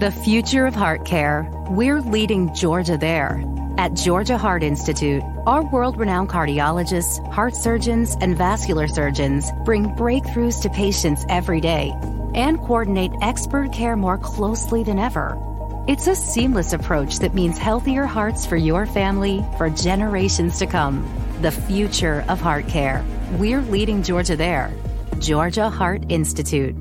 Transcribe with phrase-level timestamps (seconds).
[0.00, 1.46] The future of heart care.
[1.68, 3.44] We're leading Georgia there.
[3.76, 10.62] At Georgia Heart Institute, our world renowned cardiologists, heart surgeons, and vascular surgeons bring breakthroughs
[10.62, 11.92] to patients every day
[12.34, 15.36] and coordinate expert care more closely than ever.
[15.86, 21.06] It's a seamless approach that means healthier hearts for your family for generations to come.
[21.42, 23.04] The future of heart care.
[23.32, 24.72] We're leading Georgia there.
[25.18, 26.74] Georgia Heart Institute.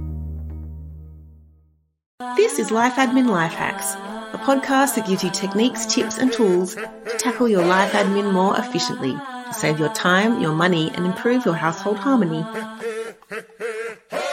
[2.36, 3.94] This is Life Admin Life Hacks,
[4.34, 8.60] a podcast that gives you techniques, tips, and tools to tackle your life admin more
[8.60, 12.46] efficiently, to save your time, your money, and improve your household harmony.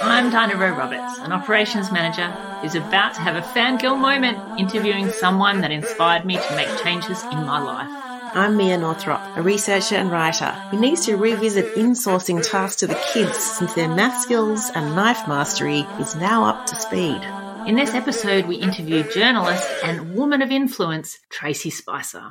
[0.02, 2.27] I'm Dinah Rowe Roberts, an operations manager
[2.61, 7.23] who's about to have a fangirl moment interviewing someone that inspired me to make changes
[7.23, 7.89] in my life.
[8.34, 13.00] I'm Mia Northrop, a researcher and writer who needs to revisit insourcing tasks to the
[13.12, 17.23] kids since their math skills and knife mastery is now up to speed.
[17.66, 22.28] In this episode, we interview journalist and woman of influence, Tracey Spicer.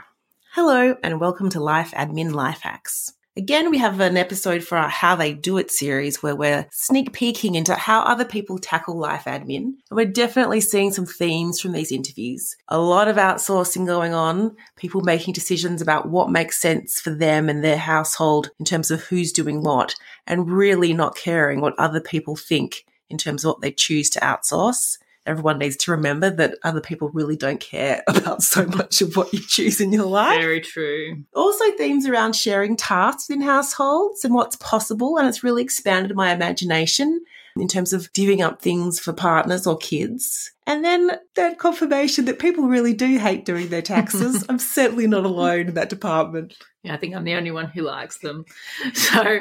[0.53, 3.11] Hello, and welcome to Life Admin Life Hacks.
[3.35, 7.11] Again, we have an episode for our How They Do It series where we're sneak
[7.11, 9.73] peeking into how other people tackle life admin.
[9.89, 12.55] And we're definitely seeing some themes from these interviews.
[12.69, 17.49] A lot of outsourcing going on, people making decisions about what makes sense for them
[17.49, 21.99] and their household in terms of who's doing what, and really not caring what other
[21.99, 26.57] people think in terms of what they choose to outsource everyone needs to remember that
[26.63, 30.39] other people really don't care about so much of what you choose in your life.
[30.39, 31.23] Very true.
[31.33, 35.17] Also, themes around sharing tasks in households and what's possible.
[35.17, 37.23] And it's really expanded my imagination
[37.57, 40.51] in terms of divvying up things for partners or kids.
[40.67, 44.43] And then that confirmation that people really do hate doing their taxes.
[44.49, 46.55] I'm certainly not alone in that department.
[46.81, 48.45] Yeah, I think I'm the only one who likes them.
[48.93, 49.39] So,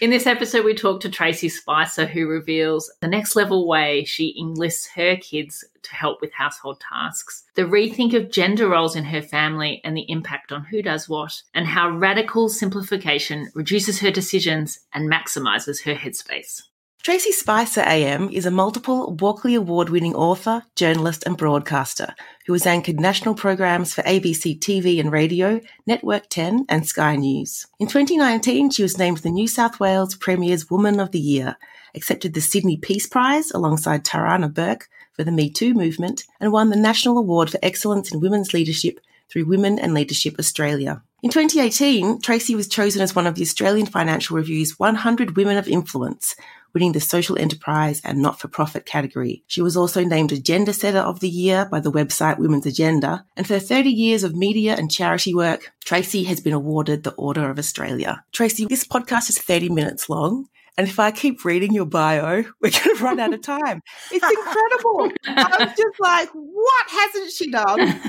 [0.00, 4.34] in this episode, we talk to Tracey Spicer, who reveals the next level way she
[4.38, 9.22] enlists her kids to help with household tasks, the rethink of gender roles in her
[9.22, 14.80] family and the impact on who does what, and how radical simplification reduces her decisions
[14.92, 16.62] and maximizes her headspace.
[17.06, 22.66] Tracey Spicer AM is a multiple Walkley Award winning author, journalist, and broadcaster who has
[22.66, 27.68] anchored national programs for ABC TV and radio, Network 10, and Sky News.
[27.78, 31.56] In 2019, she was named the New South Wales Premier's Woman of the Year,
[31.94, 36.70] accepted the Sydney Peace Prize alongside Tarana Burke for the Me Too movement, and won
[36.70, 38.98] the National Award for Excellence in Women's Leadership
[39.30, 41.04] through Women and Leadership Australia.
[41.22, 45.66] In 2018, Tracey was chosen as one of the Australian Financial Review's 100 Women of
[45.66, 46.34] Influence,
[46.74, 49.42] winning the social enterprise and not for profit category.
[49.46, 53.24] She was also named Agenda Setter of the Year by the website Women's Agenda.
[53.36, 57.50] And for 30 years of media and charity work, Tracey has been awarded the Order
[57.50, 58.24] of Australia.
[58.32, 60.48] Tracey, this podcast is 30 minutes long.
[60.78, 63.80] And if I keep reading your bio, we're going to run out of time.
[64.12, 65.10] It's incredible.
[65.26, 68.00] I'm just like, what hasn't she done?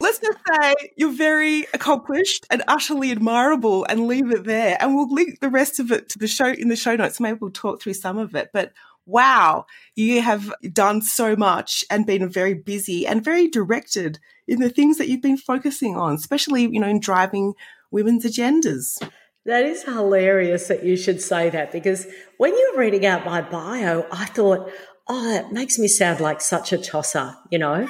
[0.00, 4.76] Let's just say you're very accomplished and utterly admirable and leave it there.
[4.80, 7.20] And we'll link the rest of it to the show in the show notes.
[7.20, 8.50] Maybe we'll talk through some of it.
[8.52, 8.72] But
[9.06, 14.18] wow, you have done so much and been very busy and very directed
[14.48, 17.54] in the things that you've been focusing on, especially, you know, in driving
[17.90, 18.98] women's agendas.
[19.46, 22.06] That is hilarious that you should say that because
[22.38, 24.70] when you were reading out my bio, I thought,
[25.06, 27.86] oh, it makes me sound like such a tosser, you know,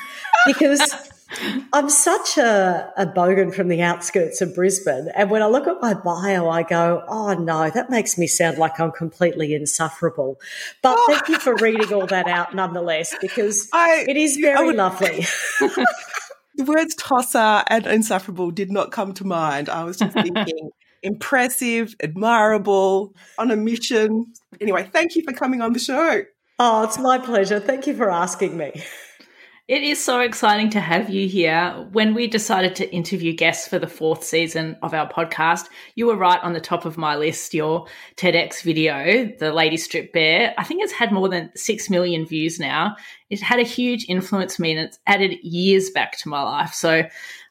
[0.47, 0.81] because
[1.73, 5.09] I'm such a, a bogan from the outskirts of Brisbane.
[5.15, 8.59] And when I look at my bio, I go, oh no, that makes me sound
[8.59, 10.41] like I'm completely insufferable.
[10.83, 11.05] But oh.
[11.09, 15.27] thank you for reading all that out nonetheless, because I, it is very would, lovely.
[16.55, 19.69] the words tosser and insufferable did not come to mind.
[19.69, 20.71] I was just thinking
[21.03, 24.33] impressive, admirable, on a mission.
[24.61, 26.23] Anyway, thank you for coming on the show.
[26.59, 27.59] Oh, it's my pleasure.
[27.59, 28.73] Thank you for asking me.
[29.67, 31.89] It is so exciting to have you here.
[31.93, 36.19] When we decided to interview guests for the fourth season of our podcast, you were
[36.19, 37.55] right on the top of my list.
[37.55, 37.87] Your
[38.17, 42.61] TEDx video, The Lady Stripped Bare, I think it's had more than 6 million views
[42.61, 42.95] now.
[43.31, 46.75] It had a huge influence me and it's added years back to my life.
[46.75, 47.05] So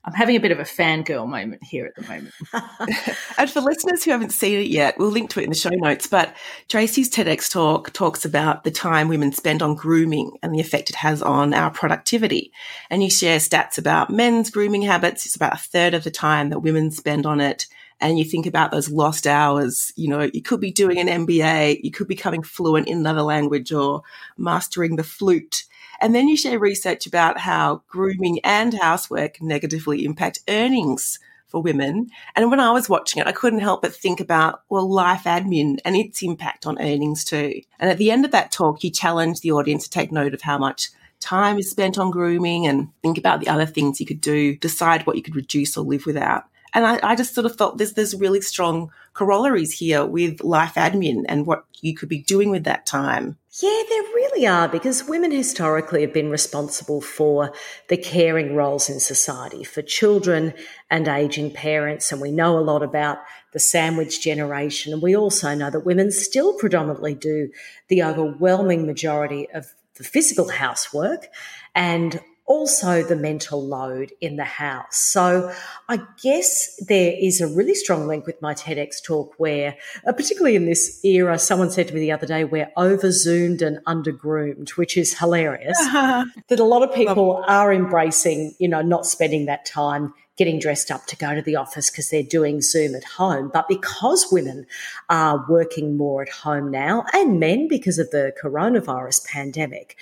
[0.05, 2.33] I'm having a bit of a fangirl moment here at the moment.
[3.38, 5.69] and for listeners who haven't seen it yet, we'll link to it in the show
[5.69, 6.07] notes.
[6.07, 6.35] But
[6.67, 10.97] Tracey's TEDx talk talks about the time women spend on grooming and the effect it
[10.97, 12.51] has on our productivity.
[12.89, 15.25] And you share stats about men's grooming habits.
[15.25, 17.67] It's about a third of the time that women spend on it.
[17.99, 19.93] And you think about those lost hours.
[19.95, 23.21] You know, you could be doing an MBA, you could be becoming fluent in another
[23.21, 24.03] language or
[24.37, 25.65] mastering the flute
[26.03, 31.17] and then you share research about how grooming and housework negatively impact earnings
[31.47, 32.09] for women.
[32.35, 35.77] And when I was watching it, I couldn't help but think about, well, life admin
[35.85, 37.61] and its impact on earnings too.
[37.79, 40.41] And at the end of that talk, you challenged the audience to take note of
[40.41, 40.89] how much
[41.21, 45.05] time is spent on grooming and think about the other things you could do, decide
[45.05, 46.43] what you could reduce or live without.
[46.73, 50.73] And I, I just sort of felt there's, there's really strong corollaries here with life
[50.73, 53.37] admin and what you could be doing with that time.
[53.61, 57.53] Yeah, there really are because women historically have been responsible for
[57.89, 60.53] the caring roles in society for children
[60.89, 62.11] and aging parents.
[62.11, 63.19] And we know a lot about
[63.51, 64.93] the sandwich generation.
[64.93, 67.51] And we also know that women still predominantly do
[67.89, 71.27] the overwhelming majority of the physical housework
[71.75, 74.97] and also the mental load in the house.
[74.97, 75.53] So
[75.87, 80.55] I guess there is a really strong link with my TEDx talk where, uh, particularly
[80.55, 84.11] in this era, someone said to me the other day, we're over zoomed and under
[84.11, 85.77] groomed, which is hilarious.
[85.93, 86.25] Uh-huh.
[86.47, 90.89] That a lot of people are embracing, you know, not spending that time getting dressed
[90.89, 93.51] up to go to the office because they're doing Zoom at home.
[93.53, 94.65] But because women
[95.09, 99.95] are working more at home now and men because of the coronavirus pandemic,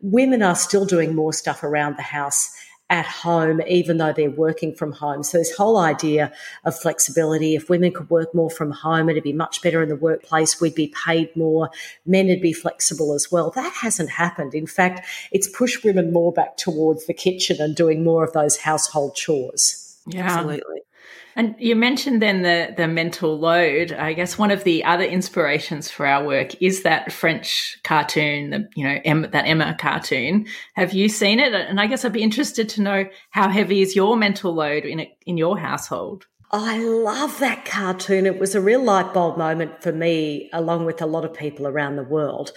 [0.00, 2.54] women are still doing more stuff around the house
[2.90, 5.22] at home, even though they're working from home.
[5.22, 6.32] So this whole idea
[6.64, 9.96] of flexibility, if women could work more from home, it'd be much better in the
[9.96, 10.58] workplace.
[10.58, 11.68] We'd be paid more.
[12.06, 13.50] Men would be flexible as well.
[13.50, 14.54] That hasn't happened.
[14.54, 18.56] In fact, it's pushed women more back towards the kitchen and doing more of those
[18.56, 19.98] household chores.
[20.06, 20.24] Yeah.
[20.24, 20.80] Absolutely.
[21.38, 23.92] And you mentioned then the the mental load.
[23.92, 28.68] I guess one of the other inspirations for our work is that French cartoon, the
[28.74, 30.46] you know Emma, that Emma cartoon.
[30.74, 31.54] Have you seen it?
[31.54, 34.98] And I guess I'd be interested to know how heavy is your mental load in
[34.98, 36.26] it, in your household.
[36.50, 38.26] I love that cartoon.
[38.26, 41.68] It was a real light bulb moment for me, along with a lot of people
[41.68, 42.50] around the world.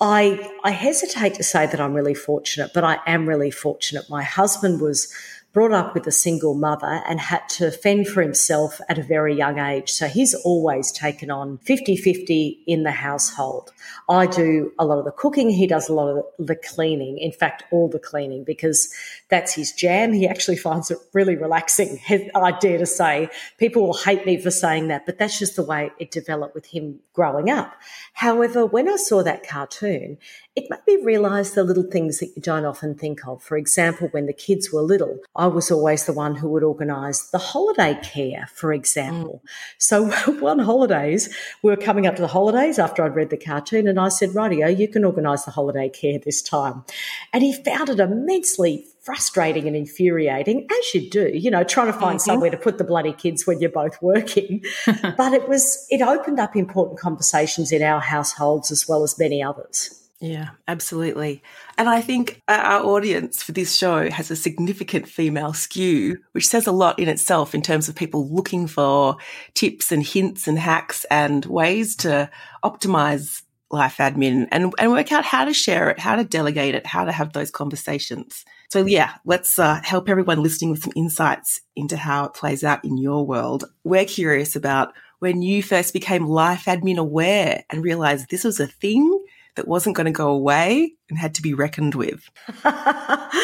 [0.00, 4.08] I I hesitate to say that I'm really fortunate, but I am really fortunate.
[4.08, 5.12] My husband was
[5.54, 9.34] brought up with a single mother and had to fend for himself at a very
[9.34, 9.88] young age.
[9.88, 13.72] So he's always taken on 50 50 in the household.
[14.08, 17.18] I do a lot of the cooking, he does a lot of the cleaning.
[17.18, 18.92] In fact, all the cleaning because
[19.28, 20.12] that's his jam.
[20.12, 22.00] He actually finds it really relaxing.
[22.34, 25.62] I dare to say people will hate me for saying that, but that's just the
[25.62, 27.74] way it developed with him growing up.
[28.12, 30.18] However, when I saw that cartoon,
[30.56, 33.42] it made me realize the little things that you don't often think of.
[33.42, 37.30] For example, when the kids were little, I was always the one who would organize
[37.30, 39.42] the holiday care, for example.
[39.44, 39.48] Mm.
[39.78, 40.10] So
[40.40, 43.98] one holidays, we were coming up to the holidays after I'd read the cartoon and
[43.98, 46.84] I said, "Radio, you can organize the holiday care this time.
[47.32, 51.92] And he found it immensely frustrating and infuriating, as you do, you know, trying to
[51.92, 52.30] find mm-hmm.
[52.30, 54.64] somewhere to put the bloody kids when you're both working.
[55.16, 59.42] but it was, it opened up important conversations in our households as well as many
[59.42, 60.03] others.
[60.20, 61.42] Yeah, absolutely.
[61.76, 66.66] And I think our audience for this show has a significant female skew, which says
[66.66, 69.16] a lot in itself in terms of people looking for
[69.54, 72.30] tips and hints and hacks and ways to
[72.64, 76.86] optimize life admin and, and work out how to share it, how to delegate it,
[76.86, 78.44] how to have those conversations.
[78.70, 82.84] So yeah, let's uh, help everyone listening with some insights into how it plays out
[82.84, 83.64] in your world.
[83.82, 88.66] We're curious about when you first became life admin aware and realized this was a
[88.66, 89.13] thing
[89.56, 92.30] that wasn't going to go away and had to be reckoned with?
[92.64, 93.40] I'm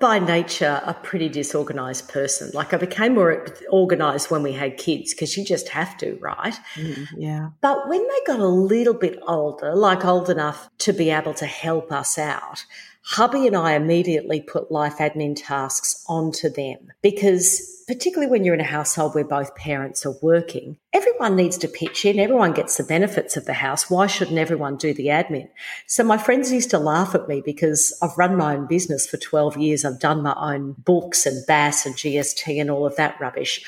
[0.00, 2.50] by nature a pretty disorganized person.
[2.52, 6.54] Like I became more organized when we had kids because you just have to, right?
[6.74, 7.50] Mm, yeah.
[7.60, 11.46] But when they got a little bit older, like old enough to be able to
[11.46, 12.64] help us out,
[13.02, 18.60] hubby and I immediately put life admin tasks onto them because particularly when you're in
[18.60, 22.18] a household where both parents are working, everyone needs to pitch in.
[22.18, 23.88] Everyone gets the benefits of the house.
[23.88, 25.48] Why shouldn't everyone do the admin?
[25.86, 29.18] So my friends used to laugh at me because I've run my own business for
[29.18, 29.84] 12 years.
[29.84, 33.64] I've done my own books and BAS and GST and all of that rubbish.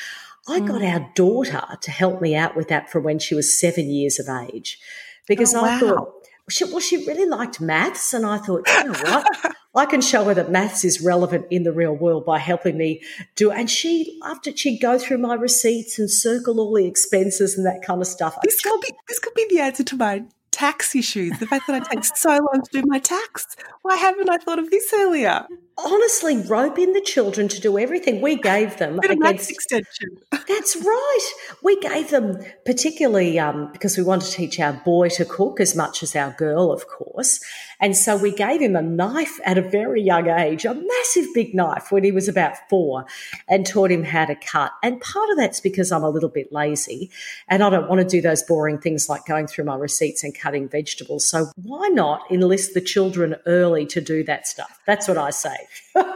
[0.49, 0.93] I got mm.
[0.93, 4.29] our daughter to help me out with that from when she was seven years of
[4.29, 4.81] age
[5.29, 5.79] because oh, I wow.
[5.79, 6.15] thought,
[6.51, 8.15] she, well, she really liked maths.
[8.15, 9.55] And I thought, you know what?
[9.79, 13.03] I can show her that maths is relevant in the real world by helping me
[13.37, 13.59] do it.
[13.59, 14.59] And she loved it.
[14.59, 18.37] She'd go through my receipts and circle all the expenses and that kind of stuff.
[18.43, 21.39] This could be, this could be the answer to my tax issues.
[21.39, 23.47] The fact that I take so long to do my tax.
[23.83, 25.47] Why haven't I thought of this earlier?
[25.79, 28.21] honestly rope in the children to do everything.
[28.21, 30.19] We gave them against extension.
[30.31, 31.33] That's right.
[31.63, 35.77] We gave them particularly um, because we want to teach our boy to cook as
[35.77, 37.41] much as our girl, of course.
[37.81, 41.55] And so we gave him a knife at a very young age, a massive big
[41.55, 43.07] knife when he was about four,
[43.49, 44.73] and taught him how to cut.
[44.83, 47.11] And part of that's because I'm a little bit lazy
[47.49, 50.37] and I don't want to do those boring things like going through my receipts and
[50.37, 51.27] cutting vegetables.
[51.27, 54.81] So why not enlist the children early to do that stuff?
[54.87, 55.57] That's what I say.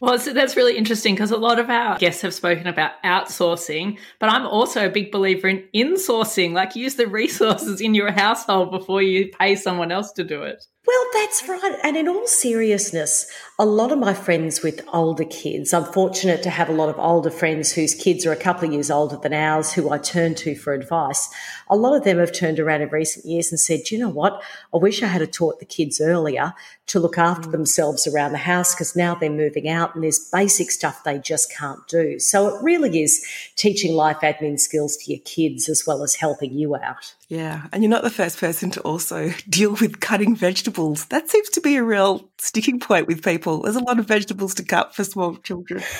[0.00, 3.98] Well, so that's really interesting because a lot of our guests have spoken about outsourcing,
[4.20, 8.70] but I'm also a big believer in insourcing, like use the resources in your household
[8.70, 10.64] before you pay someone else to do it.
[10.88, 11.76] Well, that's right.
[11.84, 13.26] And in all seriousness,
[13.58, 16.98] a lot of my friends with older kids, I'm fortunate to have a lot of
[16.98, 20.34] older friends whose kids are a couple of years older than ours who I turn
[20.36, 21.28] to for advice.
[21.68, 24.42] A lot of them have turned around in recent years and said, you know what?
[24.72, 26.54] I wish I had taught the kids earlier
[26.86, 27.52] to look after mm.
[27.52, 31.54] themselves around the house because now they're moving out and there's basic stuff they just
[31.54, 32.18] can't do.
[32.18, 33.22] So it really is
[33.56, 37.12] teaching life admin skills to your kids as well as helping you out.
[37.28, 37.66] Yeah.
[37.72, 41.04] And you're not the first person to also deal with cutting vegetables.
[41.06, 43.62] That seems to be a real sticking point with people.
[43.62, 45.82] There's a lot of vegetables to cut for small children.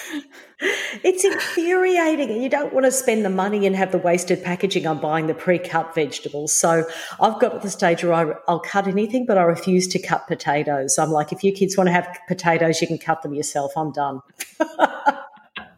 [1.04, 4.88] It's infuriating, and you don't want to spend the money and have the wasted packaging
[4.88, 6.52] on buying the pre cut vegetables.
[6.52, 6.84] So
[7.20, 10.26] I've got to the stage where I, I'll cut anything, but I refuse to cut
[10.26, 10.98] potatoes.
[10.98, 13.70] I'm like, if you kids want to have potatoes, you can cut them yourself.
[13.76, 14.20] I'm done.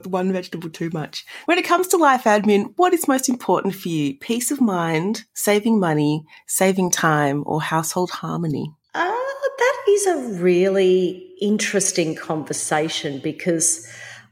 [0.06, 1.24] one vegetable too much.
[1.46, 4.16] When it comes to life admin, what is most important for you?
[4.18, 8.72] Peace of mind, saving money, saving time, or household harmony?
[8.94, 9.10] Uh,
[9.58, 13.88] that is a really interesting conversation because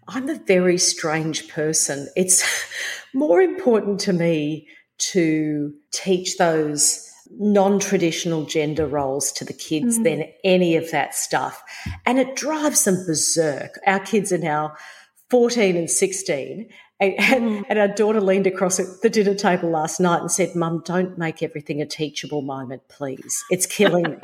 [0.08, 2.08] I'm a very strange person.
[2.16, 2.42] It's
[3.14, 10.04] more important to me to teach those non traditional gender roles to the kids mm.
[10.04, 11.62] than any of that stuff.
[12.06, 13.78] And it drives them berserk.
[13.87, 14.75] Our kids are now
[15.30, 16.68] 14 and 16.
[17.00, 17.64] And, mm.
[17.68, 21.16] and, our daughter leaned across at the dinner table last night and said, Mum, don't
[21.16, 23.44] make everything a teachable moment, please.
[23.50, 24.16] It's killing me.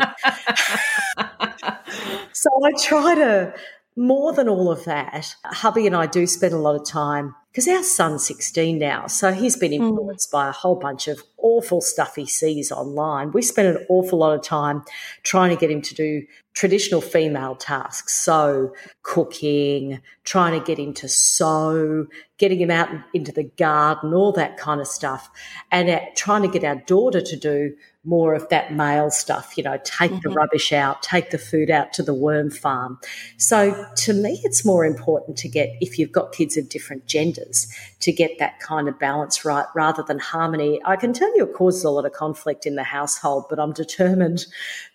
[2.33, 3.55] so I try to,
[3.97, 7.69] more than all of that, hubby and I do spend a lot of time because
[7.69, 9.07] our son's 16 now.
[9.07, 9.87] So he's been hmm.
[9.87, 10.33] influenced mm.
[10.33, 13.31] by a whole bunch of awful stuff he sees online.
[13.31, 14.83] We spend an awful lot of time
[15.23, 18.13] trying to get him to do traditional female tasks.
[18.13, 22.09] So cooking, trying to get him to sew,
[22.39, 25.31] getting him out into the garden, all that kind of stuff.
[25.71, 29.79] And trying to get our daughter to do more of that male stuff, you know,
[29.85, 30.29] take mm-hmm.
[30.29, 32.99] the rubbish out, take the food out to the worm farm.
[33.39, 37.67] So to me, it's more important to get, if you've got kids of different genders,
[38.01, 40.81] to get that kind of balance right rather than harmony.
[40.85, 43.73] I can tell you it causes a lot of conflict in the household, but I'm
[43.73, 44.45] determined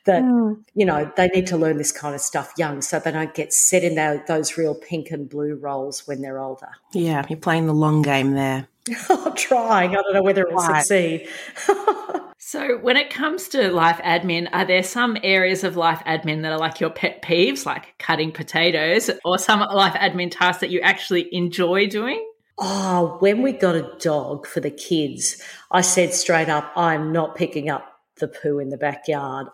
[0.05, 0.59] that, mm.
[0.75, 3.53] you know, they need to learn this kind of stuff young so they don't get
[3.53, 3.95] set in
[4.27, 6.69] those real pink and blue roles when they're older.
[6.93, 8.67] Yeah, you're playing the long game there.
[9.09, 9.91] I'm trying.
[9.91, 10.85] I don't know whether it will right.
[10.85, 11.27] succeed.
[12.51, 16.51] So, when it comes to life admin, are there some areas of life admin that
[16.51, 20.81] are like your pet peeves, like cutting potatoes, or some life admin tasks that you
[20.81, 22.27] actually enjoy doing?
[22.57, 25.39] Oh, when we got a dog for the kids,
[25.69, 29.49] I said straight up, I'm not picking up the poo in the backyard.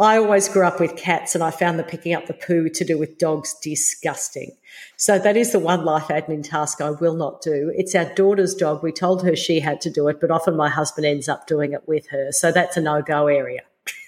[0.00, 2.84] I always grew up with cats and I found the picking up the poo to
[2.84, 4.52] do with dogs disgusting.
[4.96, 7.72] So that is the one life admin task I will not do.
[7.74, 8.82] It's our daughter's dog.
[8.82, 11.72] We told her she had to do it, but often my husband ends up doing
[11.72, 12.30] it with her.
[12.30, 13.62] So that's a no go area.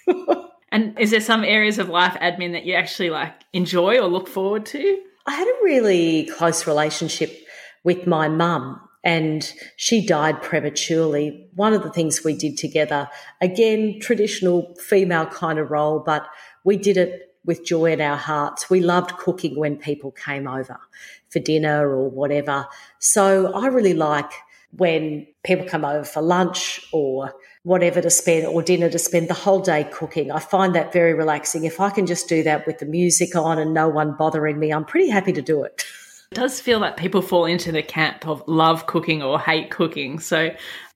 [0.71, 4.29] and is there some areas of life admin that you actually like enjoy or look
[4.29, 5.01] forward to?
[5.25, 7.37] I had a really close relationship
[7.83, 11.47] with my mum and she died prematurely.
[11.55, 13.09] One of the things we did together,
[13.41, 16.27] again, traditional female kind of role, but
[16.63, 18.69] we did it with joy in our hearts.
[18.69, 20.79] We loved cooking when people came over
[21.29, 22.67] for dinner or whatever.
[22.99, 24.31] So I really like
[24.77, 29.33] when people come over for lunch or whatever to spend or dinner to spend the
[29.33, 30.31] whole day cooking.
[30.31, 31.65] I find that very relaxing.
[31.65, 34.71] If I can just do that with the music on and no one bothering me,
[34.71, 35.83] I'm pretty happy to do it.
[36.31, 40.17] It does feel like people fall into the camp of love cooking or hate cooking.
[40.19, 40.51] So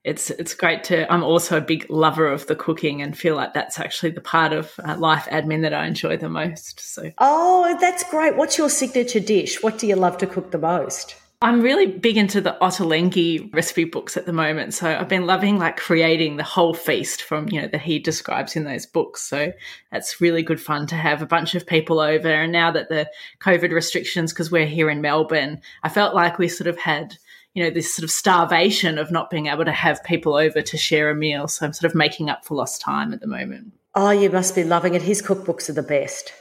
[0.06, 1.12] it's it's great to.
[1.12, 4.54] I'm also a big lover of the cooking and feel like that's actually the part
[4.54, 6.80] of uh, life admin that I enjoy the most.
[6.80, 8.38] So oh, that's great.
[8.38, 9.62] What's your signature dish?
[9.62, 11.18] What do you love to cook the most?
[11.46, 14.74] I'm really big into the Ottolenghi recipe books at the moment.
[14.74, 18.56] So I've been loving like creating the whole feast from, you know, that he describes
[18.56, 19.22] in those books.
[19.22, 19.54] So
[19.92, 22.30] that's really good fun to have a bunch of people over.
[22.30, 23.12] And now that the
[23.42, 27.16] COVID restrictions, because we're here in Melbourne, I felt like we sort of had,
[27.54, 30.78] you know, this sort of starvation of not being able to have people over to
[30.78, 31.48] share a meal.
[31.48, 33.72] So I'm sort of making up for lost time at the moment.
[33.94, 35.04] Oh, you must be loving it.
[35.04, 36.34] His cookbooks are the best.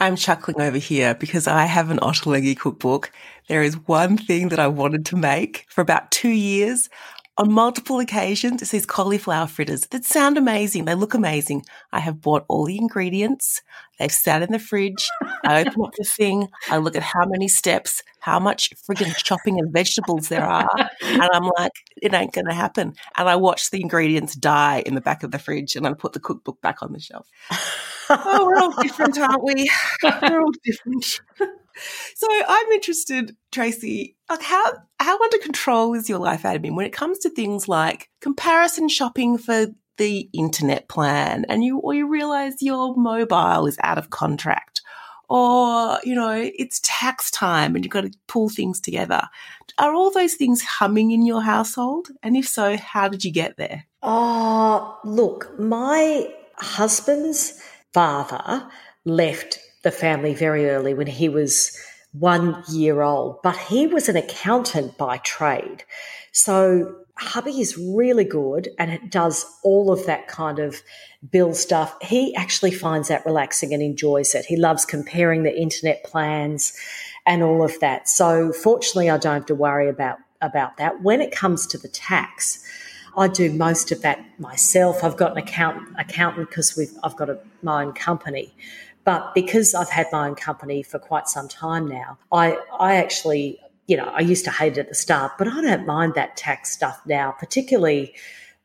[0.00, 3.10] I'm chuckling over here because I have an Ottolenghi cookbook.
[3.48, 6.88] There is one thing that I wanted to make for about two years.
[7.36, 10.86] On multiple occasions, it's these cauliflower fritters that sound amazing.
[10.86, 11.64] They look amazing.
[11.92, 13.62] I have bought all the ingredients.
[13.98, 15.08] They've sat in the fridge.
[15.44, 16.48] I open up the thing.
[16.68, 20.68] I look at how many steps, how much frigging chopping of vegetables there are.
[21.00, 21.72] And I'm like,
[22.02, 22.94] it ain't going to happen.
[23.16, 26.14] And I watch the ingredients die in the back of the fridge and I put
[26.14, 27.28] the cookbook back on the shelf.
[28.10, 29.70] Oh, we're all different, aren't we?
[30.02, 31.04] We're all different.
[32.14, 34.64] so I'm interested, Tracey, like how
[35.00, 39.38] how under control is your life admin when it comes to things like comparison shopping
[39.38, 44.80] for the internet plan and you, or you realize your mobile is out of contract
[45.28, 49.22] or, you know, it's tax time and you've got to pull things together.
[49.78, 52.08] Are all those things humming in your household?
[52.22, 53.84] And if so, how did you get there?
[54.02, 57.60] Oh, look, my husband's
[57.98, 58.64] father
[59.04, 61.76] left the family very early when he was
[62.12, 65.82] one year old, but he was an accountant by trade.
[66.30, 70.80] So hubby is really good and it does all of that kind of
[71.28, 71.92] bill stuff.
[72.00, 74.44] He actually finds that relaxing and enjoys it.
[74.44, 76.72] He loves comparing the internet plans
[77.26, 78.08] and all of that.
[78.08, 81.02] So fortunately, I don't have to worry about about that.
[81.02, 82.64] When it comes to the tax,
[83.18, 85.02] I do most of that myself.
[85.02, 88.54] I've got an account accountant because I've got a, my own company.
[89.04, 93.60] But because I've had my own company for quite some time now, I I actually
[93.88, 96.36] you know, I used to hate it at the start, but I don't mind that
[96.36, 98.14] tax stuff now, particularly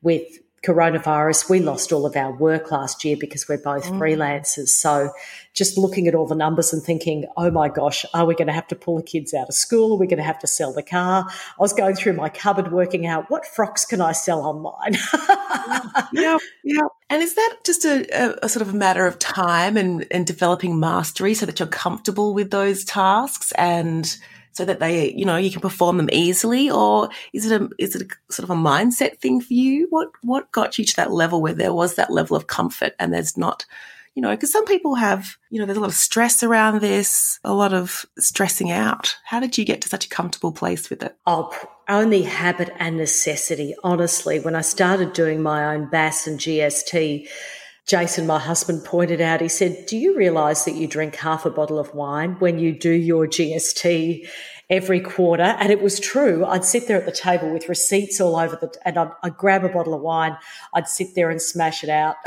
[0.02, 1.50] with coronavirus.
[1.50, 4.00] We lost all of our work last year because we're both mm.
[4.00, 4.70] freelancers.
[4.70, 5.12] So
[5.53, 8.53] just looking at all the numbers and thinking, oh my gosh, are we going to
[8.53, 9.93] have to pull the kids out of school?
[9.93, 11.25] Are we going to have to sell the car?
[11.29, 14.96] I was going through my cupboard working out what frocks can I sell online?
[16.13, 16.88] yeah, yeah.
[17.10, 20.25] And is that just a, a, a, sort of a matter of time and, and
[20.25, 24.17] developing mastery so that you're comfortable with those tasks and–
[24.54, 26.70] so that they, you know, you can perform them easily?
[26.70, 29.88] Or is it a, is it a sort of a mindset thing for you?
[29.90, 33.14] What, what got you to that level where there was that level of comfort and
[33.14, 33.66] there's not,
[34.16, 37.40] you know, because some people have, you know, there's a lot of stress around this,
[37.44, 39.18] a lot of stressing out.
[39.26, 41.18] How did you get to such a comfortable place with it?
[41.26, 41.52] Oh,
[41.90, 43.76] only habit and necessity.
[43.84, 47.28] Honestly, when I started doing my own BAS and GST,
[47.86, 51.50] Jason, my husband, pointed out, he said, Do you realize that you drink half a
[51.50, 54.28] bottle of wine when you do your GST
[54.70, 55.43] every quarter?
[55.43, 56.46] And it was true.
[56.46, 59.63] I'd sit there at the table with receipts all over the, and I'd, I'd grab
[59.63, 60.38] a bottle of wine.
[60.74, 62.15] I'd sit there and smash it out.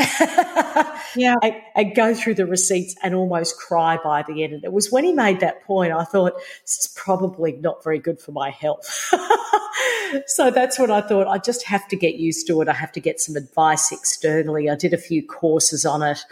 [1.17, 1.35] yeah.
[1.43, 4.53] And, and, go through the receipts and almost cry by the end.
[4.53, 7.99] And it was when he made that point, I thought, this is probably not very
[7.99, 8.85] good for my health.
[10.27, 11.27] so that's what I thought.
[11.27, 12.69] I just have to get used to it.
[12.69, 14.69] I have to get some advice externally.
[14.69, 16.25] I did a few courses on it.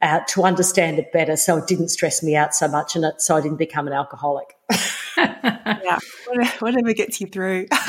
[0.00, 3.20] Uh, to understand it better, so it didn't stress me out so much, and it,
[3.20, 4.54] so I didn't become an alcoholic.
[5.16, 5.98] yeah,
[6.60, 7.66] whatever gets you through.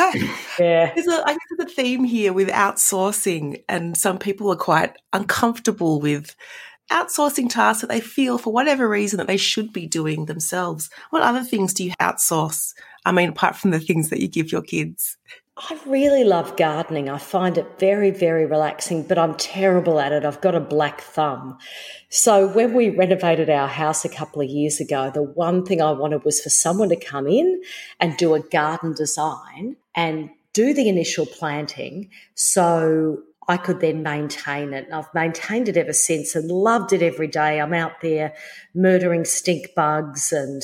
[0.60, 4.56] yeah, there's a, I guess there's a theme here with outsourcing, and some people are
[4.56, 6.36] quite uncomfortable with
[6.92, 10.90] outsourcing tasks that they feel for whatever reason that they should be doing themselves.
[11.12, 12.74] What other things do you outsource
[13.10, 15.18] I mean, apart from the things that you give your kids?
[15.58, 17.10] I really love gardening.
[17.10, 20.26] I find it very, very relaxing, but I'm terrible at it.
[20.26, 21.58] I've got a black thumb.
[22.10, 25.92] So when we renovated our house a couple of years ago, the one thing I
[25.92, 27.64] wanted was for someone to come in
[28.00, 32.12] and do a garden design and do the initial planting.
[32.36, 34.86] So I could then maintain it.
[34.86, 37.60] And I've maintained it ever since and loved it every day.
[37.60, 38.36] I'm out there
[38.76, 40.62] murdering stink bugs and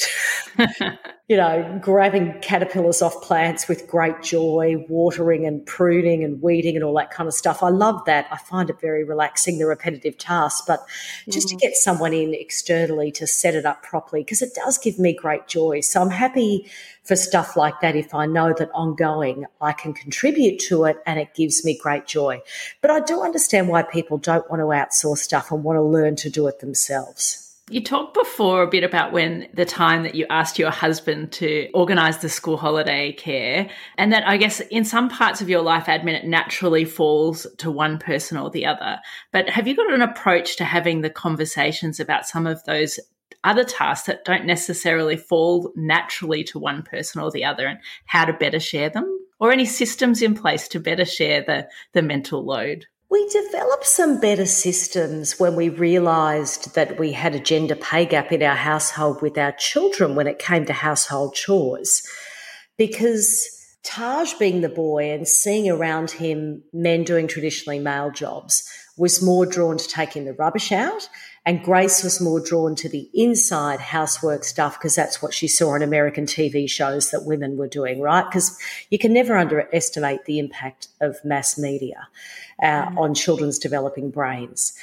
[1.28, 6.84] you know, grabbing caterpillars off plants with great joy, watering and pruning and weeding and
[6.84, 7.64] all that kind of stuff.
[7.64, 8.28] I love that.
[8.32, 10.86] I find it very relaxing, the repetitive tasks, but
[11.28, 11.52] just mm.
[11.52, 15.16] to get someone in externally to set it up properly, because it does give me
[15.16, 15.82] great joy.
[15.82, 16.70] So I'm happy
[17.04, 21.20] for stuff like that if I know that ongoing I can contribute to it and
[21.20, 22.42] it gives me great joy.
[22.82, 26.16] But I do understand why people don't want to outsource stuff and want to learn
[26.18, 27.45] to do it themselves.
[27.72, 31.68] You talked before a bit about when the time that you asked your husband to
[31.74, 35.86] organize the school holiday care, and that I guess in some parts of your life
[35.86, 39.00] admin, it naturally falls to one person or the other.
[39.32, 43.00] But have you got an approach to having the conversations about some of those
[43.44, 48.26] other tasks that don't necessarily fall naturally to one person or the other and how
[48.26, 49.12] to better share them?
[49.40, 52.86] Or any systems in place to better share the, the mental load?
[53.16, 58.34] We developed some better systems when we realised that we had a gender pay gap
[58.34, 62.06] in our household with our children when it came to household chores.
[62.78, 63.48] Because
[63.84, 69.46] Taj being the boy and seeing around him men doing traditionally male jobs was more
[69.46, 71.08] drawn to taking the rubbish out
[71.46, 75.76] and Grace was more drawn to the inside housework stuff because that's what she saw
[75.76, 78.26] on American TV shows that women were doing, right?
[78.26, 78.58] Because
[78.90, 82.08] you can never underestimate the impact of mass media
[82.62, 82.98] uh, mm.
[82.98, 84.74] on children's developing brains.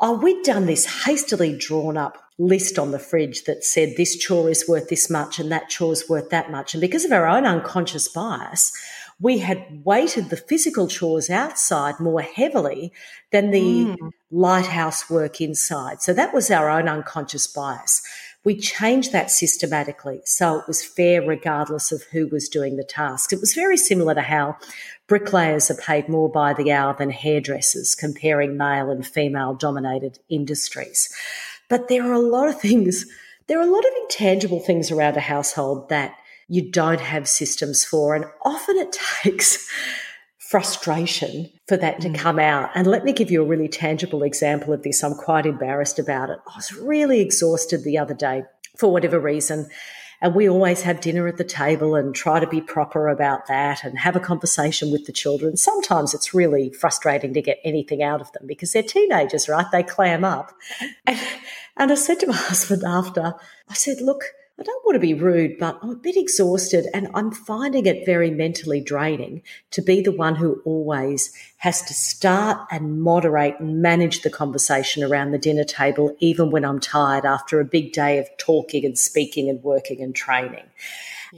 [0.00, 4.48] Oh, we'd done this hastily drawn up list on the fridge that said this chore
[4.48, 6.74] is worth this much and that chore is worth that much.
[6.74, 8.72] And because of our own unconscious bias,
[9.20, 12.92] we had weighted the physical chores outside more heavily
[13.30, 14.10] than the mm.
[14.32, 16.02] Lighthouse work inside.
[16.02, 18.02] So that was our own unconscious bias.
[18.44, 23.32] we changed that systematically so it was fair regardless of who was doing the tasks.
[23.32, 24.56] It was very similar to how
[25.06, 31.14] bricklayers are paid more by the hour than hairdressers, comparing male and female dominated industries.
[31.68, 33.06] But there are a lot of things,
[33.46, 36.14] there are a lot of intangible things around a household that
[36.48, 38.14] you don't have systems for.
[38.14, 38.92] And often it
[39.22, 39.68] takes
[40.52, 42.14] frustration for that to mm.
[42.14, 42.70] come out.
[42.74, 45.02] And let me give you a really tangible example of this.
[45.02, 46.38] I'm quite embarrassed about it.
[46.46, 48.42] I was really exhausted the other day
[48.76, 49.70] for whatever reason.
[50.20, 53.82] And we always have dinner at the table and try to be proper about that
[53.82, 55.56] and have a conversation with the children.
[55.56, 59.66] Sometimes it's really frustrating to get anything out of them because they're teenagers, right?
[59.72, 60.52] They clam up.
[61.06, 61.18] And,
[61.78, 63.32] and I said to my husband after,
[63.70, 64.22] I said, look,
[64.62, 68.06] I don't want to be rude, but I'm a bit exhausted and I'm finding it
[68.06, 73.82] very mentally draining to be the one who always has to start and moderate and
[73.82, 78.18] manage the conversation around the dinner table, even when I'm tired after a big day
[78.18, 80.66] of talking and speaking and working and training.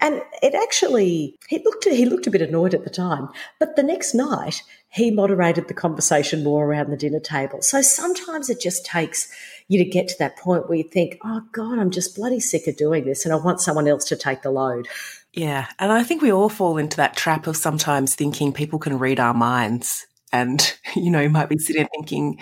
[0.03, 3.83] And it actually, he looked, he looked a bit annoyed at the time, but the
[3.83, 7.63] next night he moderated the conversation more around the dinner table.
[7.63, 9.33] So sometimes it just takes
[9.69, 12.67] you to get to that point where you think, oh God, I'm just bloody sick
[12.67, 14.89] of doing this and I want someone else to take the load.
[15.33, 15.67] Yeah.
[15.79, 19.19] And I think we all fall into that trap of sometimes thinking people can read
[19.19, 20.07] our minds.
[20.33, 22.39] And, you know, you might be sitting thinking,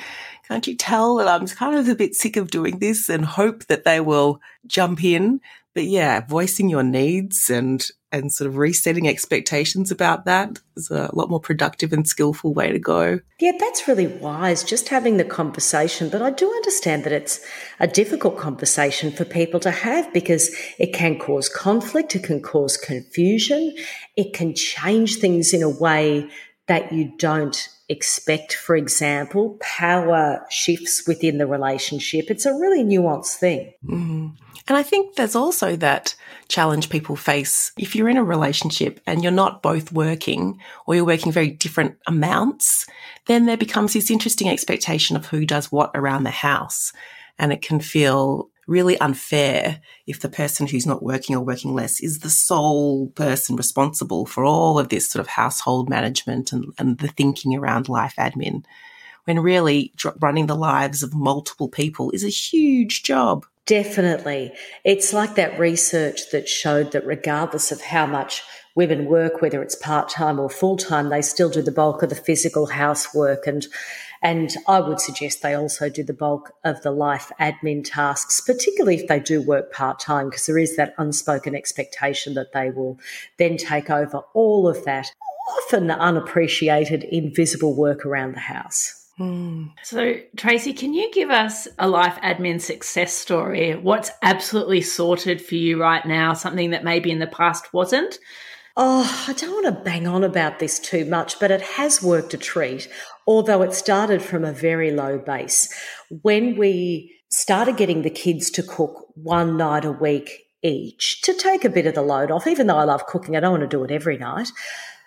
[0.49, 3.67] can't you tell that I'm kind of a bit sick of doing this and hope
[3.67, 5.41] that they will jump in?
[5.75, 11.11] But yeah, voicing your needs and and sort of resetting expectations about that is a
[11.15, 13.21] lot more productive and skillful way to go.
[13.41, 16.09] Yeah, that's really wise, just having the conversation.
[16.09, 17.41] But I do understand that it's
[17.81, 22.77] a difficult conversation for people to have because it can cause conflict, it can cause
[22.77, 23.75] confusion,
[24.17, 26.29] it can change things in a way
[26.69, 32.31] that you don't expect, for example, power shifts within the relationship.
[32.31, 33.73] It's a really nuanced thing.
[33.85, 34.29] Mm-hmm.
[34.69, 36.15] And I think there's also that
[36.49, 41.05] challenge people face if you're in a relationship and you're not both working or you're
[41.05, 42.87] working very different amounts,
[43.27, 46.93] then there becomes this interesting expectation of who does what around the house.
[47.39, 52.01] And it can feel really unfair if the person who's not working or working less
[52.01, 56.99] is the sole person responsible for all of this sort of household management and, and
[56.99, 58.65] the thinking around life admin.
[59.25, 63.47] When really running the lives of multiple people is a huge job.
[63.67, 64.53] Definitely.
[64.85, 68.43] It's like that research that showed that regardless of how much
[68.75, 72.09] women work, whether it's part time or full time, they still do the bulk of
[72.09, 73.47] the physical housework.
[73.47, 73.67] And,
[74.23, 78.97] and I would suggest they also do the bulk of the life admin tasks, particularly
[78.97, 82.99] if they do work part time, because there is that unspoken expectation that they will
[83.39, 85.11] then take over all of that
[85.49, 88.99] often unappreciated, invisible work around the house.
[89.19, 89.67] Hmm.
[89.83, 93.75] So, Tracey, can you give us a life admin success story?
[93.77, 96.33] What's absolutely sorted for you right now?
[96.33, 98.19] Something that maybe in the past wasn't?
[98.77, 102.33] Oh, I don't want to bang on about this too much, but it has worked
[102.33, 102.89] a treat,
[103.27, 105.69] although it started from a very low base.
[106.23, 111.65] When we started getting the kids to cook one night a week each to take
[111.65, 113.67] a bit of the load off, even though I love cooking, I don't want to
[113.67, 114.49] do it every night.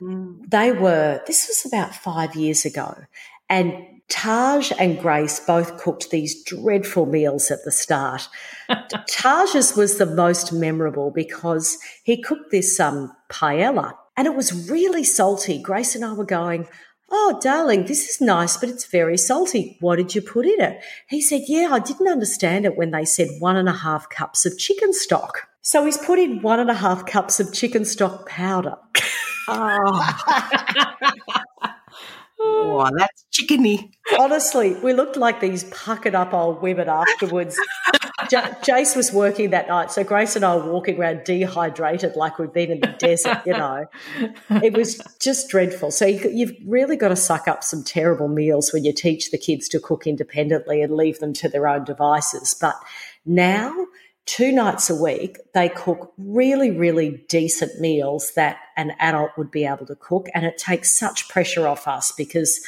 [0.01, 0.41] Mm.
[0.47, 2.93] They were, this was about five years ago,
[3.49, 3.73] and
[4.09, 8.27] Taj and Grace both cooked these dreadful meals at the start.
[9.07, 15.03] Taj's was the most memorable because he cooked this um, paella and it was really
[15.03, 15.61] salty.
[15.61, 16.67] Grace and I were going,
[17.11, 19.77] Oh, darling, this is nice, but it's very salty.
[19.79, 20.81] What did you put in it?
[21.07, 24.45] He said, Yeah, I didn't understand it when they said one and a half cups
[24.45, 25.47] of chicken stock.
[25.61, 28.75] So he's put in one and a half cups of chicken stock powder.
[29.47, 30.09] Oh.
[32.67, 33.91] Oh, that's chickeny.
[34.19, 37.57] Honestly, we looked like these puckered up old women afterwards.
[38.29, 42.39] J- Jace was working that night, so Grace and I were walking around dehydrated like
[42.39, 43.85] we'd been in the desert, you know.
[44.49, 45.91] It was just dreadful.
[45.91, 49.37] So you, you've really got to suck up some terrible meals when you teach the
[49.37, 52.55] kids to cook independently and leave them to their own devices.
[52.59, 52.75] But
[53.25, 53.85] now
[54.25, 59.65] two nights a week, they cook really, really decent meals that an adult would be
[59.65, 60.27] able to cook.
[60.33, 62.59] And it takes such pressure off us because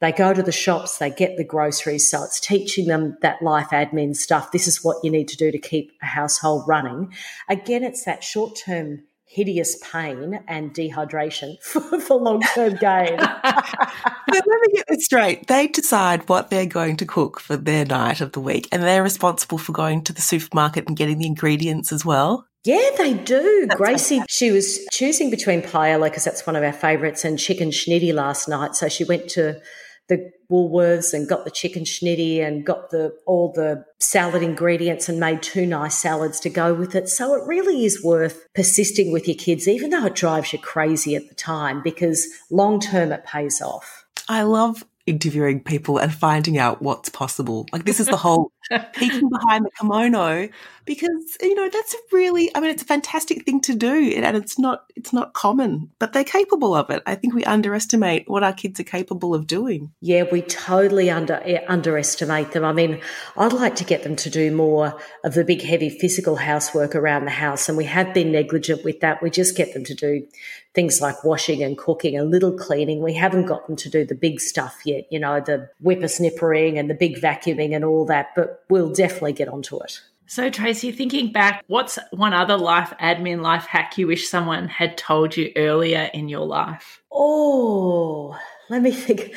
[0.00, 2.10] they go to the shops, they get the groceries.
[2.10, 4.52] So it's teaching them that life admin stuff.
[4.52, 7.12] This is what you need to do to keep a household running.
[7.48, 13.16] Again, it's that short term hideous pain and dehydration for, for long term gain.
[13.42, 15.46] but let me get this straight.
[15.46, 19.02] They decide what they're going to cook for their night of the week, and they're
[19.02, 22.46] responsible for going to the supermarket and getting the ingredients as well.
[22.64, 23.66] Yeah, they do.
[23.68, 27.70] That's Gracie, she was choosing between paella because that's one of our favourites and chicken
[27.70, 28.74] schnitty last night.
[28.74, 29.60] So she went to
[30.08, 35.20] the Woolworths and got the chicken schnitty and got the all the salad ingredients and
[35.20, 37.08] made two nice salads to go with it.
[37.08, 41.14] So it really is worth persisting with your kids, even though it drives you crazy
[41.14, 44.06] at the time, because long term it pays off.
[44.28, 47.66] I love interviewing people and finding out what's possible.
[47.72, 48.52] Like this is the whole
[48.92, 50.48] peeking behind the kimono
[50.84, 54.36] because you know that's a really I mean it's a fantastic thing to do and
[54.36, 57.02] it's not it's not common but they're capable of it.
[57.06, 59.92] I think we underestimate what our kids are capable of doing.
[60.00, 62.64] Yeah, we totally under eh, underestimate them.
[62.64, 63.00] I mean,
[63.36, 67.24] I'd like to get them to do more of the big heavy physical housework around
[67.24, 69.22] the house and we have been negligent with that.
[69.22, 70.26] We just get them to do
[70.74, 73.02] things like washing and cooking, a little cleaning.
[73.02, 76.88] We haven't got them to do the big stuff yet, you know, the whippersnippering and
[76.88, 80.00] the big vacuuming and all that, but we'll definitely get onto it.
[80.26, 84.98] So, Tracey, thinking back, what's one other life admin life hack you wish someone had
[84.98, 87.00] told you earlier in your life?
[87.10, 89.34] Oh, let me think.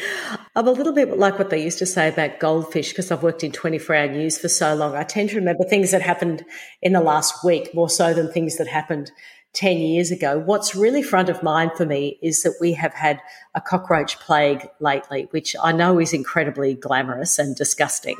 [0.54, 3.46] I'm a little bit like what they used to say about goldfish because I've worked
[3.46, 4.94] in 24 hour news for so long.
[4.94, 6.44] I tend to remember things that happened
[6.82, 9.12] in the last week more so than things that happened
[9.54, 10.40] 10 years ago.
[10.40, 13.20] What's really front of mind for me is that we have had
[13.54, 18.18] a cockroach plague lately, which I know is incredibly glamorous and disgusting.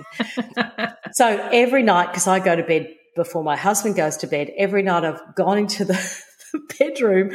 [1.14, 4.84] so every night, because I go to bed before my husband goes to bed, every
[4.84, 6.24] night I've gone into the
[6.80, 7.32] bedroom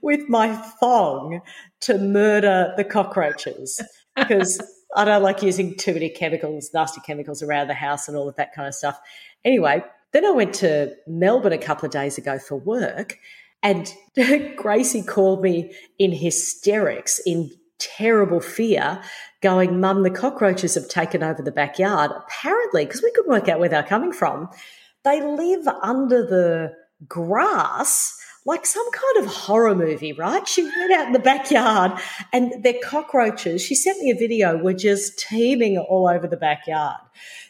[0.00, 1.40] with my thong
[1.80, 3.80] to murder the cockroaches
[4.14, 4.60] because
[4.94, 8.36] I don't like using too many chemicals, nasty chemicals around the house and all of
[8.36, 8.98] that kind of stuff.
[9.44, 13.18] Anyway, then I went to Melbourne a couple of days ago for work
[13.62, 13.92] and
[14.56, 19.02] Gracie called me in hysterics, in terrible fear,
[19.40, 22.10] going, Mum, the cockroaches have taken over the backyard.
[22.14, 24.48] Apparently, because we couldn't work out where they're coming from,
[25.04, 26.72] they live under the
[27.08, 28.16] grass
[28.46, 30.48] like some kind of horror movie, right?
[30.48, 31.92] She went out in the backyard
[32.32, 37.00] and their cockroaches, she sent me a video, were just teeming all over the backyard.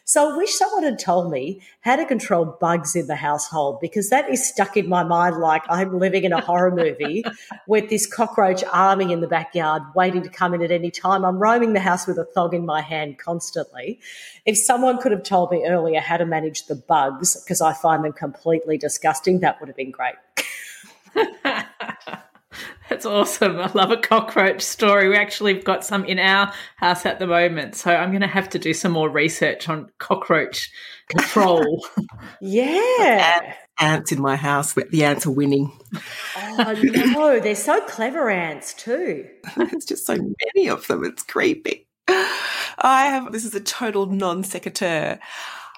[0.03, 4.09] So I wish someone had told me how to control bugs in the household because
[4.09, 7.23] that is stuck in my mind like I'm living in a horror movie
[7.67, 11.23] with this cockroach army in the backyard waiting to come in at any time.
[11.23, 14.01] I'm roaming the house with a thong in my hand constantly.
[14.45, 18.03] If someone could have told me earlier how to manage the bugs, because I find
[18.03, 20.15] them completely disgusting, that would have been great.
[22.89, 23.57] That's awesome.
[23.57, 25.07] I love a cockroach story.
[25.07, 27.75] We actually have got some in our house at the moment.
[27.75, 30.69] So I'm going to have to do some more research on cockroach
[31.07, 31.85] control.
[32.41, 33.55] yeah.
[33.79, 35.71] Ants in my house, the ants are winning.
[36.37, 37.39] Oh, no.
[37.39, 39.25] They're so clever ants, too.
[39.55, 41.05] There's just so many of them.
[41.05, 41.87] It's creepy.
[42.09, 45.17] I have, this is a total non sequitur.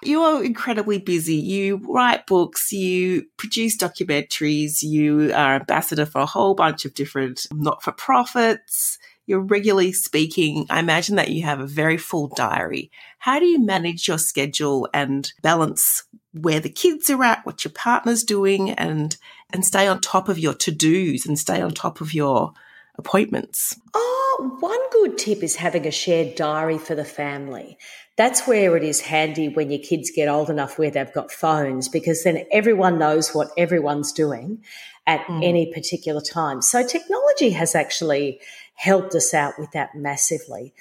[0.06, 1.36] You are incredibly busy.
[1.36, 7.48] You write books, you produce documentaries, you are ambassador for a whole bunch of different
[7.54, 8.98] not for profits.
[9.26, 10.66] You're regularly speaking.
[10.70, 12.92] I imagine that you have a very full diary.
[13.20, 17.72] How do you manage your schedule and balance where the kids are at, what your
[17.72, 19.16] partner's doing, and
[19.52, 22.54] and stay on top of your to dos and stay on top of your
[22.98, 23.80] appointments?
[23.94, 27.78] Oh, one good tip is having a shared diary for the family
[28.16, 31.90] that's where it is handy when your kids get old enough where they've got phones
[31.90, 34.64] because then everyone knows what everyone's doing
[35.08, 35.44] at mm.
[35.44, 36.62] any particular time.
[36.62, 38.40] So technology has actually
[38.76, 40.74] helped us out with that massively.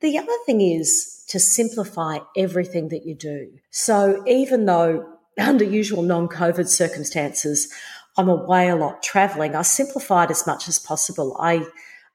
[0.00, 3.50] The other thing is to simplify everything that you do.
[3.70, 5.06] So even though
[5.40, 7.72] under usual non COVID circumstances,
[8.16, 11.36] I'm away a lot traveling, I simplified as much as possible.
[11.38, 11.66] I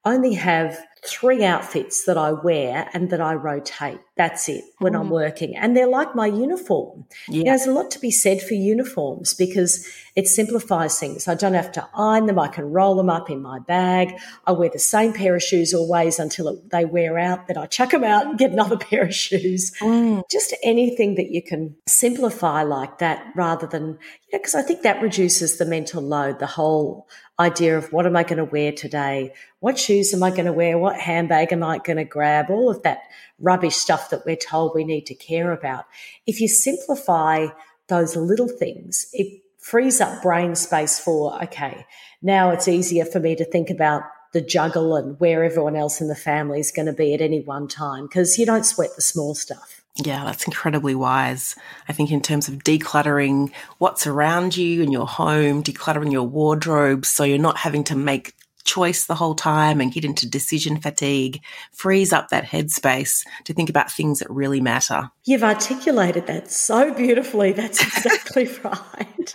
[0.04, 4.00] only have three outfits that I wear and that I rotate.
[4.18, 5.00] That's it when mm.
[5.00, 5.56] I'm working.
[5.58, 7.06] And they're like my uniform.
[7.28, 7.44] Yeah.
[7.46, 11.28] There's a lot to be said for uniforms because it simplifies things.
[11.28, 12.38] I don't have to iron them.
[12.38, 14.14] I can roll them up in my bag.
[14.46, 17.48] I wear the same pair of shoes always until it, they wear out.
[17.48, 19.72] Then I chuck them out and get another pair of shoes.
[19.80, 20.22] Mm.
[20.30, 24.84] Just anything that you can simplify like that rather than, you know, because I think
[24.84, 27.08] that reduces the mental load, the whole
[27.42, 29.34] idea of what am I going to wear today?
[29.60, 30.78] What shoes am I going to wear?
[30.78, 32.50] What handbag am I going to grab?
[32.50, 33.04] All of that
[33.40, 35.86] rubbish stuff that we're told we need to care about.
[36.26, 37.48] If you simplify
[37.88, 41.86] those little things, it frees up brain space for, okay,
[42.22, 46.08] now it's easier for me to think about the juggle and where everyone else in
[46.08, 49.02] the family is going to be at any one time because you don't sweat the
[49.02, 49.82] small stuff.
[49.98, 51.56] Yeah, that's incredibly wise.
[51.90, 57.06] I think in terms of decluttering what's around you in your home, decluttering your wardrobe
[57.06, 61.42] so you're not having to make choice the whole time and get into decision fatigue
[61.72, 65.10] frees up that headspace to think about things that really matter.
[65.26, 67.52] You've articulated that so beautifully.
[67.52, 69.34] That's exactly right.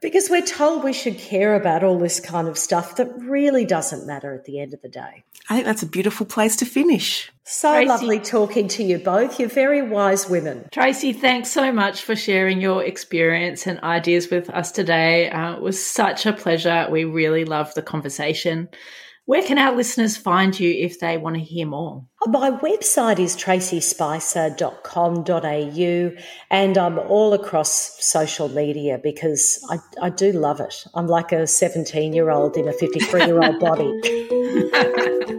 [0.00, 4.06] Because we're told we should care about all this kind of stuff that really doesn't
[4.06, 5.24] matter at the end of the day.
[5.50, 7.32] I think that's a beautiful place to finish.
[7.44, 7.88] So Tracey.
[7.88, 9.40] lovely talking to you both.
[9.40, 10.68] You're very wise women.
[10.70, 15.30] Tracey, thanks so much for sharing your experience and ideas with us today.
[15.30, 16.86] Uh, it was such a pleasure.
[16.90, 18.68] We really loved the conversation.
[19.28, 22.06] Where can our listeners find you if they want to hear more?
[22.24, 30.32] Oh, my website is traceyspicer.com.au and I'm all across social media because I, I do
[30.32, 30.82] love it.
[30.94, 35.34] I'm like a 17 year old in a 53 year old body.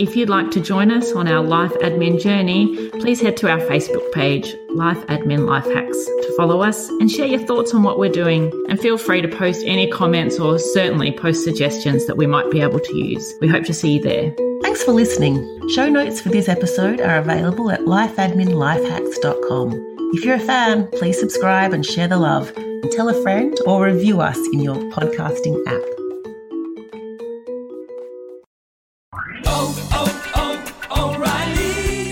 [0.00, 3.58] If you'd like to join us on our life admin journey, please head to our
[3.58, 7.98] Facebook page, Life Admin Life Hacks, to follow us and share your thoughts on what
[7.98, 8.50] we're doing.
[8.70, 12.62] And feel free to post any comments or certainly post suggestions that we might be
[12.62, 13.34] able to use.
[13.42, 14.34] We hope to see you there.
[14.62, 15.68] Thanks for listening.
[15.68, 19.96] Show notes for this episode are available at lifeadminlifehacks.com.
[20.14, 23.84] If you're a fan, please subscribe and share the love and tell a friend or
[23.84, 25.99] review us in your podcasting app.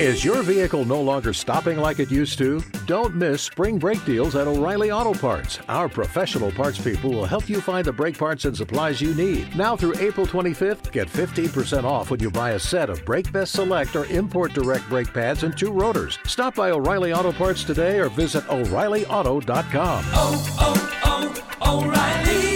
[0.08, 2.62] Is your vehicle no longer stopping like it used to?
[2.86, 5.58] Don't miss spring brake deals at O'Reilly Auto Parts.
[5.68, 9.54] Our professional parts people will help you find the brake parts and supplies you need.
[9.54, 13.52] Now through April 25th, get 15% off when you buy a set of Brake Best
[13.52, 16.18] Select or Import Direct brake pads and two rotors.
[16.24, 20.04] Stop by O'Reilly Auto Parts today or visit O'ReillyAuto.com.
[20.14, 22.48] Oh, oh, oh, O'Reilly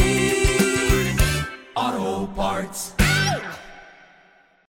[1.76, 2.91] Auto Parts.